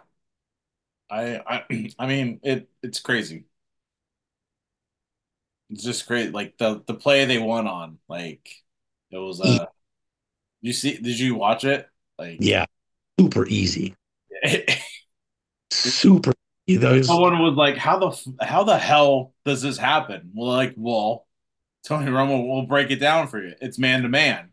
[1.11, 1.65] I I
[1.99, 3.45] I mean it it's crazy.
[5.71, 6.33] It's just great.
[6.33, 8.49] Like the the play they won on, like
[9.11, 9.67] it was uh.
[10.63, 10.99] You see?
[10.99, 11.89] Did you watch it?
[12.19, 12.67] Like Yeah,
[13.19, 13.95] super easy.
[15.71, 16.35] Super.
[16.69, 21.27] Those Someone was like, "How the how the hell does this happen?" Well, like, well,
[21.87, 23.55] Tony Romo will break it down for you.
[23.61, 24.51] It's man to man.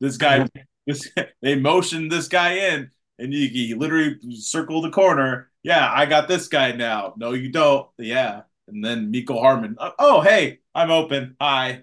[0.00, 0.48] This guy,
[0.86, 1.10] this
[1.42, 5.50] they motioned this guy in, and you, you literally circle the corner.
[5.62, 7.12] Yeah, I got this guy now.
[7.18, 7.86] No, you don't.
[7.98, 9.76] Yeah, and then Mecole Hardman.
[9.78, 11.36] Oh, oh, hey, I'm open.
[11.38, 11.82] Hi,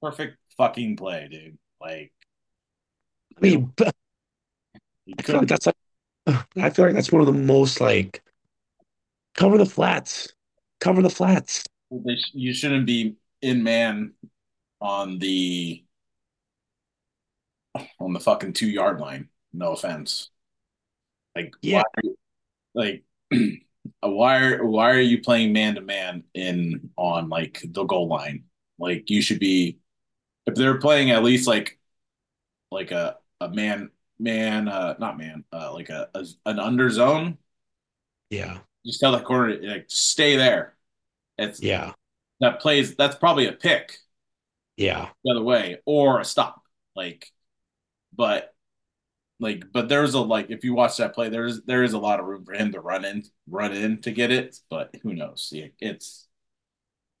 [0.00, 1.58] perfect fucking play, dude.
[1.80, 2.12] Like
[3.40, 5.74] they mean, I feel like that's like
[6.56, 8.22] I feel like that's one of the most like
[9.34, 10.32] cover the flats,
[10.80, 11.64] cover the flats.
[12.32, 14.14] You shouldn't be in man
[14.80, 15.84] on the
[17.98, 19.28] on the fucking two yard line.
[19.52, 20.30] No offense.
[21.36, 22.02] Like Yeah, why
[22.74, 23.36] like uh,
[24.02, 28.44] why are why are you playing man to man in on like the goal line?
[28.78, 29.78] Like you should be
[30.46, 31.78] if they're playing at least like
[32.70, 37.38] like a a man man uh not man uh like a, a an under zone.
[38.30, 40.74] yeah, Just tell that corner like stay there.
[41.38, 41.92] It's yeah,
[42.40, 43.98] that plays that's probably a pick
[44.76, 46.62] yeah, the other way or a stop.
[46.96, 47.30] Like
[48.16, 48.54] but
[49.40, 52.20] like but there's a like if you watch that play there's there is a lot
[52.20, 55.50] of room for him to run in run in to get it but who knows
[55.52, 56.28] yeah, it's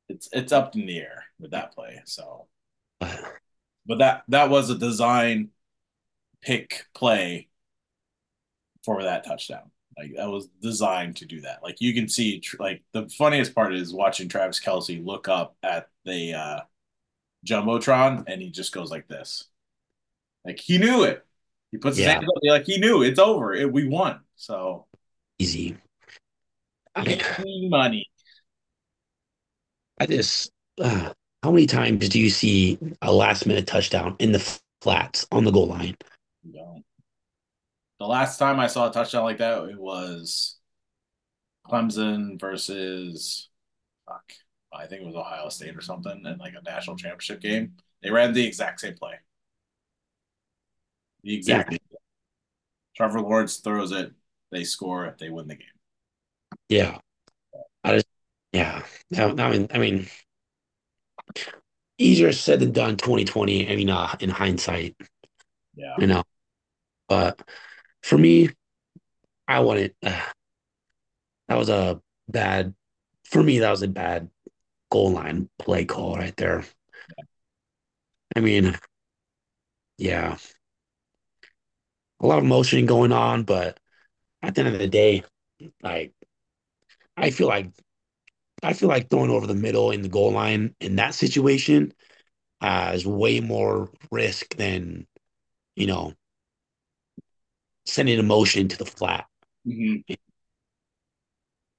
[0.08, 2.46] it's it's up in the air with that play so
[2.98, 3.20] but
[3.86, 5.50] but that that was a design
[6.42, 7.48] pick play
[8.84, 9.70] for that touchdown.
[9.96, 11.62] Like that was designed to do that.
[11.62, 15.88] Like you can see like the funniest part is watching Travis Kelce look up at
[16.04, 16.60] the uh
[17.46, 19.44] jumbotron and he just goes like this.
[20.44, 21.26] Like he knew it.
[21.70, 23.52] He puts his yeah, hands up like he knew it's over.
[23.52, 24.20] It, we won.
[24.36, 24.86] So
[25.38, 25.76] easy.
[26.98, 28.06] Easy money.
[29.98, 30.50] I just
[30.80, 35.44] uh, how many times do you see a last minute touchdown in the flats on
[35.44, 35.96] the goal line?
[36.42, 36.82] You know?
[38.00, 40.58] The last time I saw a touchdown like that, it was
[41.66, 43.48] Clemson versus
[44.06, 44.32] fuck.
[44.72, 47.76] I think it was Ohio State or something in like a national championship game.
[48.02, 49.16] They ran the exact same play.
[51.22, 51.78] The Yeah, exact
[52.94, 54.12] Trevor Lawrence throws it,
[54.52, 55.66] they score, they win the game.
[56.68, 56.98] yeah.
[57.84, 58.06] I just,
[58.52, 58.84] yeah.
[59.16, 60.08] I I mean, I mean,
[61.98, 62.96] easier said than done.
[62.96, 63.70] 2020.
[63.70, 64.96] I mean, uh, in hindsight,
[65.80, 65.96] Yeah.
[65.98, 66.22] you know.
[67.08, 67.40] But
[68.02, 68.50] for me,
[69.48, 69.94] I wouldn't.
[70.02, 70.20] Uh,
[71.48, 72.74] that was a bad.
[73.24, 74.28] For me, that was a bad
[74.90, 76.64] goal line play call right there.
[78.36, 78.76] I mean,
[79.98, 80.36] yeah,
[82.20, 83.78] a lot of motion going on, but
[84.42, 85.24] at the end of the day,
[85.82, 86.12] like
[87.16, 87.70] I feel like
[88.62, 91.92] I feel like throwing over the middle in the goal line in that situation
[92.60, 95.06] has way more risk than,
[95.76, 96.14] you know,
[97.84, 99.26] sending a motion to the flat.
[99.64, 100.04] Mhm.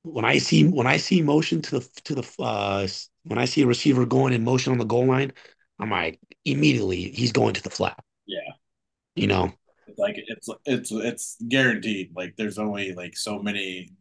[0.03, 2.87] When I see when I see motion to the to the uh
[3.23, 5.31] when I see a receiver going in motion on the goal line,
[5.79, 8.53] I'm like immediately he's going to the flat, Yeah.
[9.15, 9.53] you know.
[9.97, 12.15] Like it's it's it's guaranteed.
[12.15, 13.91] Like there's only like so many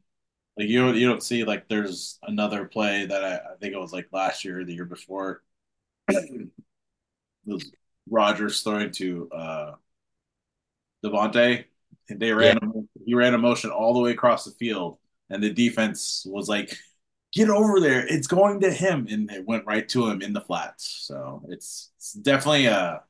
[0.57, 3.81] like you don't you don't see like there's another play that I, I think it
[3.81, 5.42] was like last year or the year before.
[6.09, 6.50] it
[7.46, 7.70] was
[8.09, 9.75] Rodgers throwing to uh
[11.05, 11.65] Davante.
[12.09, 12.67] And they Yeah, ran a,
[13.05, 16.77] he ran a motion all the way across the field, and the defense was like,
[17.33, 18.05] "Get over there!
[18.07, 20.87] It's going to him!" And it went right to him in the flats.
[21.03, 23.03] So it's, it's definitely a,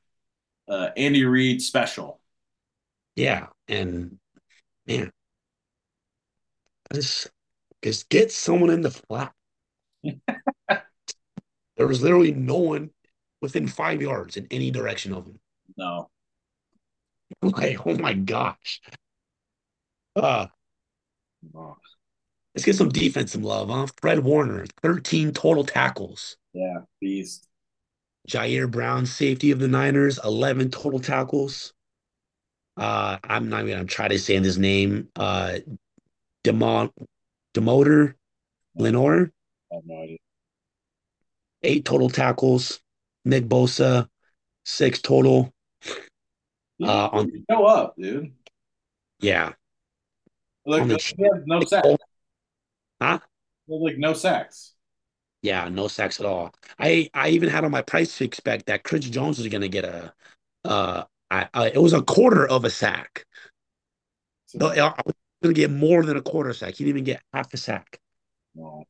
[0.69, 2.21] a Andy Reid special.
[3.17, 3.47] yeah.
[3.69, 4.19] And
[4.87, 5.11] man,
[6.91, 7.29] I just
[7.83, 9.35] just get someone in the flat.
[11.77, 12.91] There was literally no one
[13.41, 15.39] within five yards in any direction of him.
[15.77, 16.11] No,
[17.43, 18.81] Like, oh my gosh.
[20.17, 20.47] Uh,
[22.55, 23.87] let's get some defensive love, huh?
[24.01, 26.37] Fred Warner, 13 total tackles.
[26.53, 27.47] yeah, beast.
[28.29, 31.73] Ji'Ayir Brown, safety of the Niners, 11 total tackles.
[32.77, 35.09] Uh, I'm not even gonna try to say his name.
[35.17, 35.59] Uh,
[36.45, 36.93] Demont
[37.55, 38.15] Demoter
[38.77, 39.33] Lenore,
[39.73, 40.19] I have no idea.
[41.63, 42.81] eight total tackles.
[43.25, 44.09] Nick Bosa,
[44.65, 45.53] six total.
[46.83, 48.33] Uh, on show up, dude.
[49.21, 49.53] yeah,
[50.65, 51.89] Like on the he had no sacks.
[53.01, 53.19] huh?
[53.69, 54.75] Like no sacks.
[55.43, 56.53] Yeah, no sacks at all.
[56.79, 59.85] I I even had on my price to expect that Chris Jones was gonna get
[59.85, 60.13] a
[60.65, 63.25] uh I, I it was a quarter of a sack.
[64.47, 66.75] So, No, I was gonna get more than a quarter sack.
[66.75, 67.99] He didn't even get half a sack.
[68.55, 68.85] no,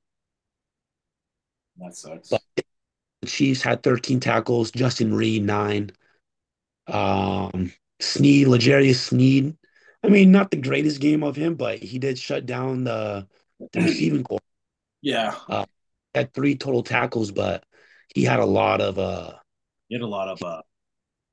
[1.79, 2.29] that sucks.
[2.31, 2.43] But
[3.31, 5.93] Chiefs had 13 tackles, Justin Reid nine.
[6.87, 9.57] Um Sneed, L'Jarius Sneed.
[10.03, 13.29] I mean, not the greatest game of him, but he did shut down the
[13.73, 14.41] the receiving corps.
[15.03, 15.67] Yeah, Uh
[16.15, 17.65] had three total tackles, but
[18.15, 19.35] he had a lot of uh
[19.89, 20.63] he had a lot of uh,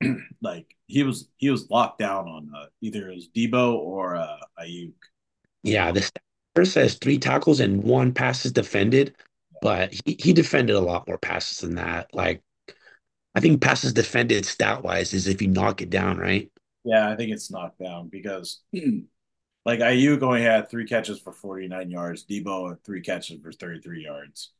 [0.42, 4.38] like he was he was locked down on uh, either it was Deebo or uh,
[4.60, 4.92] Aiyuk.
[5.62, 6.10] Yeah, this
[6.54, 9.16] first says three tackles and one passes defended,
[9.60, 12.14] but he, he defended a lot more passes than that.
[12.14, 12.42] Like,
[13.34, 16.50] I think passes defended stat wise is if you knock it down, right?
[16.84, 21.90] Yeah, I think it's knocked down because like Aiyuk only had three catches for 49
[21.90, 22.24] yards.
[22.24, 24.52] Deebo had three catches for 33 yards.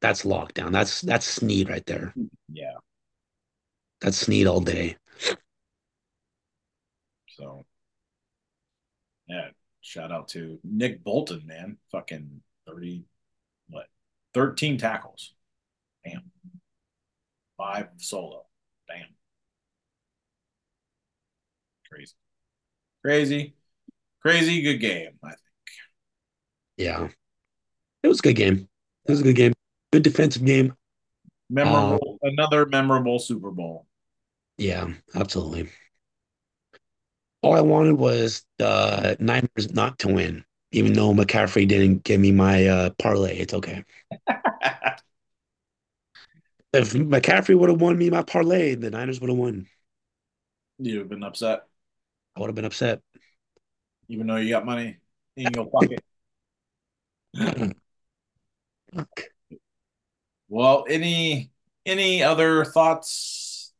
[0.00, 0.72] That's lockdown.
[0.72, 2.14] That's that's Sneed right there.
[2.48, 2.74] Yeah,
[4.00, 4.96] That's Sneed all day.
[7.36, 7.66] so
[9.28, 9.48] yeah,
[9.80, 11.78] shout out to Nick Bolton, man.
[11.92, 13.15] Fucking 30 what?
[14.36, 15.32] 13 tackles.
[16.04, 16.30] Damn.
[17.56, 18.44] Five solo.
[18.86, 19.06] Damn.
[21.90, 22.12] Crazy.
[23.02, 23.54] Crazy.
[24.20, 25.38] Crazy good game, I think.
[26.76, 27.08] Yeah,
[28.02, 28.68] it was a good game.
[29.06, 29.54] It was a good game.
[29.90, 30.72] Good defensive game.
[30.72, 30.74] Uh,
[31.48, 33.86] Memorable, another memorable Super Bowl.
[34.58, 35.70] yeah, absolutely.
[37.40, 40.44] All I wanted was the Niners not to win,
[40.76, 43.38] even though McCaffrey didn't give me my uh, parlay.
[43.38, 43.84] It's okay.
[46.72, 49.66] If McCaffrey would have won me my parlay, the Niners would have won.
[50.78, 51.66] You've been upset,
[52.36, 53.00] I would have been upset.
[54.08, 54.98] even though you got money
[55.36, 56.00] in your pocket.
[60.48, 61.50] Well, any
[61.84, 63.72] any other thoughts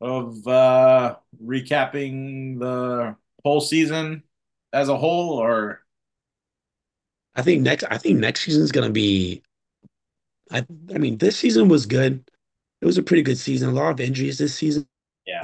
[0.00, 4.22] of uh recapping the whole season
[4.76, 5.80] as a whole, or
[7.34, 9.42] I think next I think next season's gonna be
[10.50, 12.24] I I mean this season was good.
[12.80, 13.68] It was a pretty good season.
[13.70, 14.86] A lot of injuries this season.
[15.26, 15.42] yeah,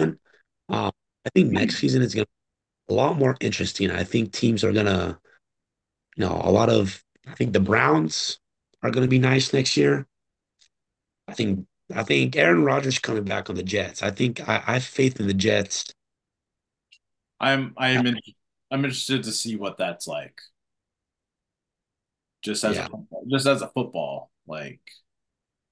[0.68, 0.92] Um,
[1.26, 2.26] I think next season is gonna
[2.88, 3.90] be a lot more interesting.
[3.90, 5.18] I think teams are gonna,
[6.16, 7.02] you know, a lot of.
[7.26, 8.38] I think the Browns
[8.82, 10.06] are gonna be nice next year.
[11.28, 14.02] I think I think Aaron Rodgers coming back on the Jets.
[14.02, 15.92] I think I, I have faith in the Jets.
[17.40, 18.18] I'm I'm in,
[18.72, 20.40] I'm interested to see what that's like.
[22.42, 22.88] Just as a Yeah,
[23.28, 24.80] just as a football, like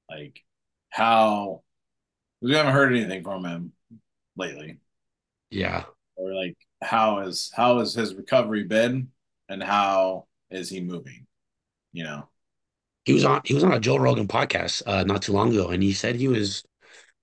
[0.08, 0.44] like
[0.90, 1.62] how
[2.42, 3.72] we haven't heard anything from him
[4.36, 4.78] lately,
[5.50, 5.84] yeah.
[6.16, 9.08] or like how is how has his recovery been,
[9.48, 11.26] and how is he moving?
[11.92, 12.28] You know,
[13.04, 15.68] He was on he was on a Joe Rogan podcast uh, not too long ago,
[15.70, 16.62] and he said he was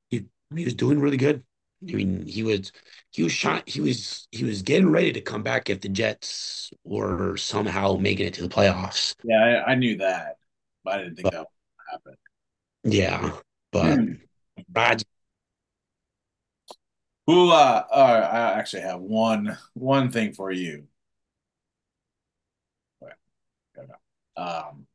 [0.09, 0.25] he
[0.55, 1.43] he was doing really good.
[1.82, 2.71] I mean, he was
[3.11, 6.71] he was shot he was he was getting ready to come back if the Jets
[6.84, 9.15] were somehow making it to the playoffs.
[9.23, 10.38] yeah, I, I knew that,
[10.84, 12.15] but I didn't think But that would happen.
[12.84, 13.32] yeah,
[13.71, 13.99] but.
[14.69, 15.03] Brad,
[17.28, 20.88] Who uh, uh I actually have one one thing for you.
[24.36, 24.86] Um,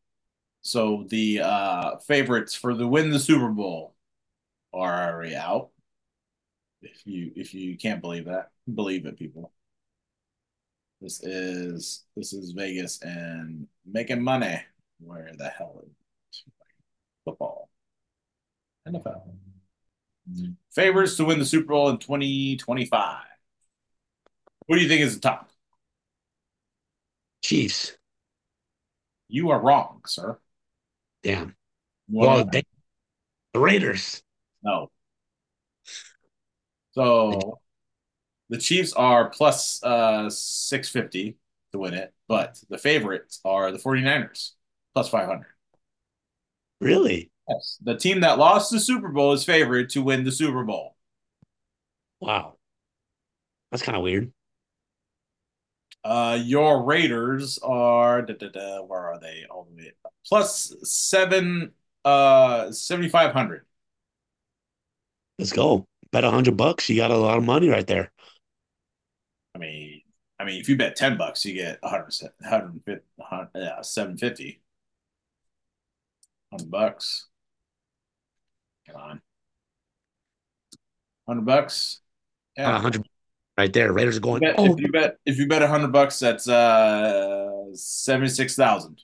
[0.63, 3.95] so the uh favorites for the win the Super Bowl
[4.73, 5.71] are already out.
[6.83, 9.53] If you if you can't believe that, believe it, people.
[11.01, 14.61] This is this is Vegas and making money.
[15.01, 16.45] Where the hell is
[17.25, 17.69] football?
[18.87, 19.23] NFL.
[20.73, 23.17] Favorites to win the Super Bowl in 2025.
[24.67, 25.51] What do you think is the top?
[27.43, 27.97] Chiefs.
[29.29, 30.39] You are wrong, sir.
[31.23, 31.57] Damn.
[32.09, 32.63] Want Well, they,
[33.53, 34.23] the Raiders.
[34.63, 34.91] know?
[36.93, 37.61] So
[38.49, 41.37] the Chiefs are plus uh 650
[41.73, 44.53] to win it, but the favorites are the 49ers,
[44.95, 45.47] plus 500.
[46.81, 47.31] really?
[47.49, 47.79] Yes.
[47.83, 50.97] The team that lost the Super Bowl is favored to win the Super Bowl.
[52.21, 52.57] Wow.
[53.71, 54.33] That's kind of weird.
[56.05, 59.45] Uh, your Raiders are da, da, da, where are they?
[59.49, 60.13] All the way up.
[60.27, 61.73] plus seven
[62.05, 63.65] uh 7,500.
[65.39, 65.87] Let's go.
[66.13, 66.89] Bet a hundred bucks.
[66.89, 68.13] You got a lot of money right there.
[69.55, 70.03] I mean,
[70.39, 73.05] I mean, if you bet 10 bucks, you get 100, 150,
[73.55, 74.61] yeah, 750.
[76.51, 77.29] 100 bucks.
[78.87, 79.23] Come on.
[81.25, 82.01] 100 bucks.
[82.57, 82.79] Yeah.
[82.81, 83.07] hundred
[83.59, 83.93] right there.
[83.93, 84.41] Raiders are You going.
[84.41, 89.03] bet, if Oh, you bet if you bet 100 bucks, that's uh 76,000.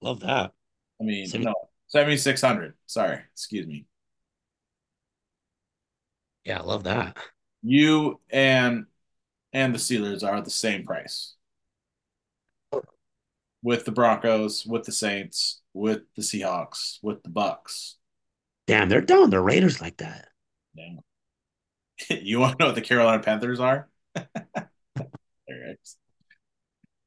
[0.00, 0.52] love that.
[1.00, 1.54] I mean, Seven, no,
[1.88, 2.74] 7,600.
[2.86, 3.86] Sorry, excuse me.
[6.48, 7.18] Yeah, I love that.
[7.62, 8.86] You and
[9.52, 11.34] and the Steelers are the same price
[13.62, 17.96] with the Broncos, with the Saints, with the Seahawks, with the Bucks.
[18.66, 20.28] Damn, they're down the Raiders like that.
[20.74, 21.00] Damn.
[22.22, 23.88] You want to know what the Carolina Panthers are?
[24.96, 25.96] There it is.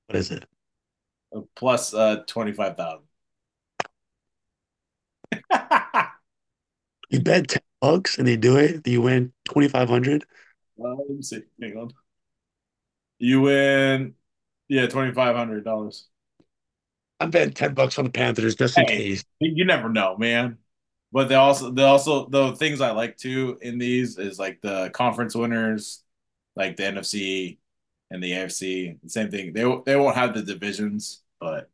[0.07, 0.45] What is it?
[1.55, 3.01] Plus uh 25,000.
[7.11, 8.87] You bet ten bucks and they do it.
[8.87, 10.25] You win twenty five hundred.
[10.75, 11.43] Well, let me see.
[11.61, 11.93] Hang on.
[13.19, 14.15] You win,
[14.67, 16.07] yeah, twenty five hundred dollars.
[17.19, 19.23] I bet ten bucks on the Panthers just in Hey, case.
[19.39, 20.57] you never know, man.
[21.11, 24.89] But they also, they also, the things I like too in these is like the
[24.93, 26.03] conference winners,
[26.55, 27.59] like the NFC
[28.09, 28.97] and the AFC.
[29.07, 29.53] Same thing.
[29.53, 31.69] They they won't have the divisions, but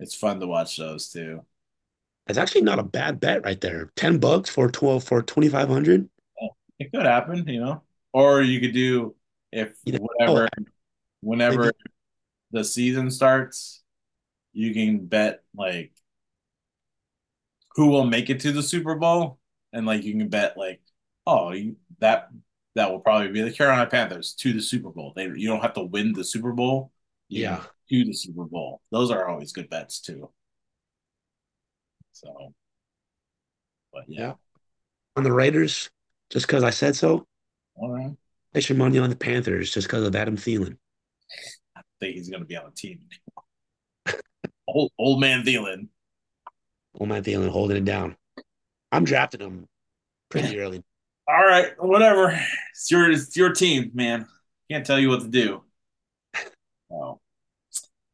[0.00, 1.44] it's fun to watch those too.
[2.26, 3.90] That's actually not a bad bet right there.
[3.96, 6.08] Ten bucks for twelve for twenty five hundred.
[6.78, 7.82] It could happen, you know.
[8.12, 9.14] Or you could do
[9.52, 10.70] if You know, whatever, maybe
[11.20, 11.72] whenever
[12.50, 13.82] the season starts,
[14.52, 15.92] you can bet like
[17.74, 19.38] who will make it to the Super Bowl,
[19.72, 20.80] and like you can bet like,
[21.26, 22.28] oh, you, that
[22.74, 25.12] that will probably be the Carolina Panthers to the Super Bowl.
[25.14, 26.92] They you don't have to win the Super Bowl,
[27.28, 27.60] yeah,
[27.90, 28.80] to the Super Bowl.
[28.90, 30.30] Those are always good bets too.
[32.14, 32.54] So,
[33.92, 34.32] but yeah, yeah.
[35.16, 35.90] On the Raiders,
[36.30, 37.26] just because I said so.
[37.76, 38.16] all right.
[38.52, 40.76] Place your money on the Panthers just because of Adam Thielen.
[41.76, 43.00] I think he's gonna be on the team.
[44.68, 45.88] Old old man Thielen.
[46.98, 48.16] Old man Thielen holding it down.
[48.92, 49.66] I'm drafting him
[50.30, 50.84] pretty early.
[51.26, 52.38] All right, whatever.
[52.70, 54.26] It's your it's your team, man.
[54.70, 55.62] Can't tell you what to do.
[56.92, 57.18] Oh.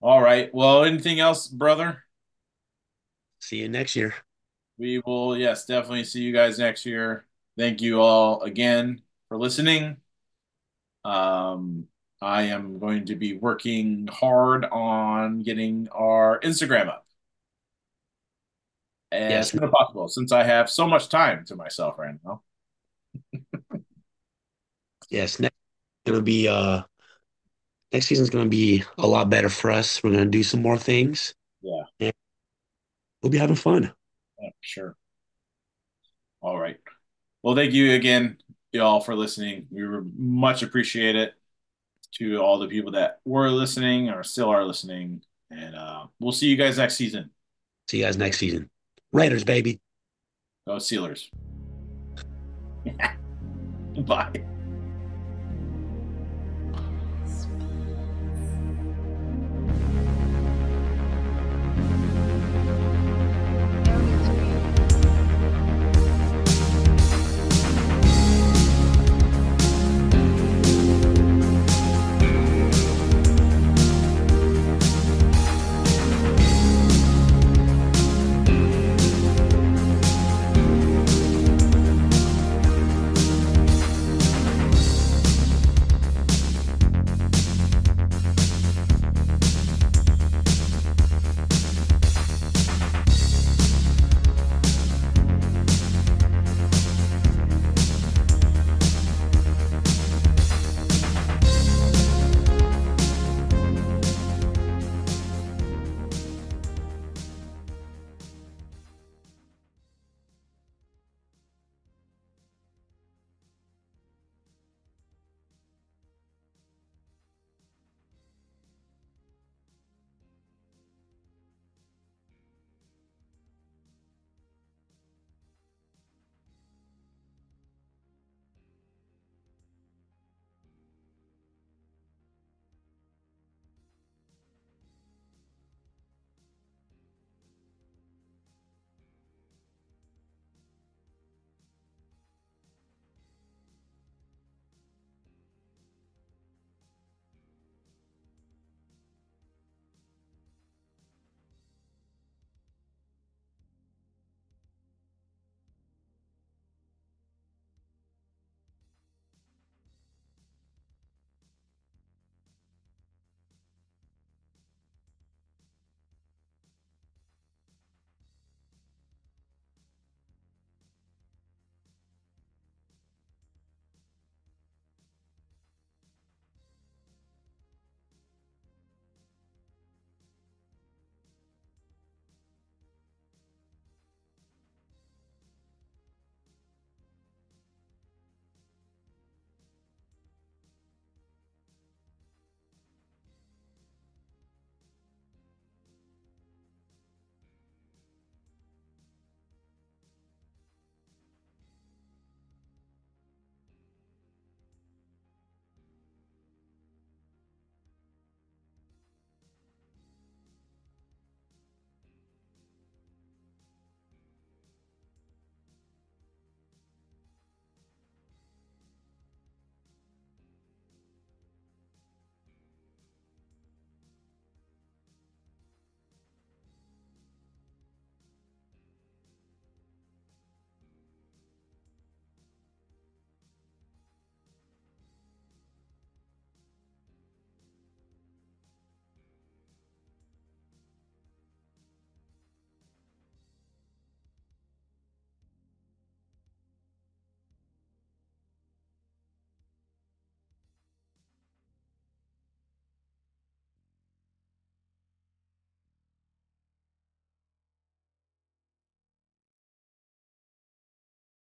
[0.01, 0.48] All right.
[0.55, 2.05] Well, anything else, brother?
[3.41, 4.14] See you next year.
[4.78, 7.26] We will, yes, definitely see you guys next year.
[7.59, 9.99] Thank you all again for listening.
[11.05, 11.88] Um,
[12.20, 17.07] I am going to be working hard on getting our Instagram up
[19.12, 22.43] as Yes, soon as possible since I have so much time to myself right now.
[25.11, 25.38] yes.
[25.41, 25.55] Next
[26.07, 26.82] gonna be uh
[27.93, 30.03] next season's gonna be a lot better for us.
[30.03, 32.12] We're gonna do some more things Yeah, and
[33.23, 33.93] we'll be having fun.
[34.41, 34.97] yeah, sure.
[36.43, 36.79] All right.
[37.43, 38.39] Well, thank you again,
[38.73, 39.66] y'all, for listening.
[39.71, 41.35] We were much appreciate it
[42.12, 45.23] to all the people that were listening or still are listening.
[45.51, 47.31] And uh, we'll see you guys next season.
[47.89, 48.71] See you guys next season.
[49.12, 49.81] Raiders, baby.
[50.66, 51.31] Go Sealers.
[54.07, 54.60] Bye.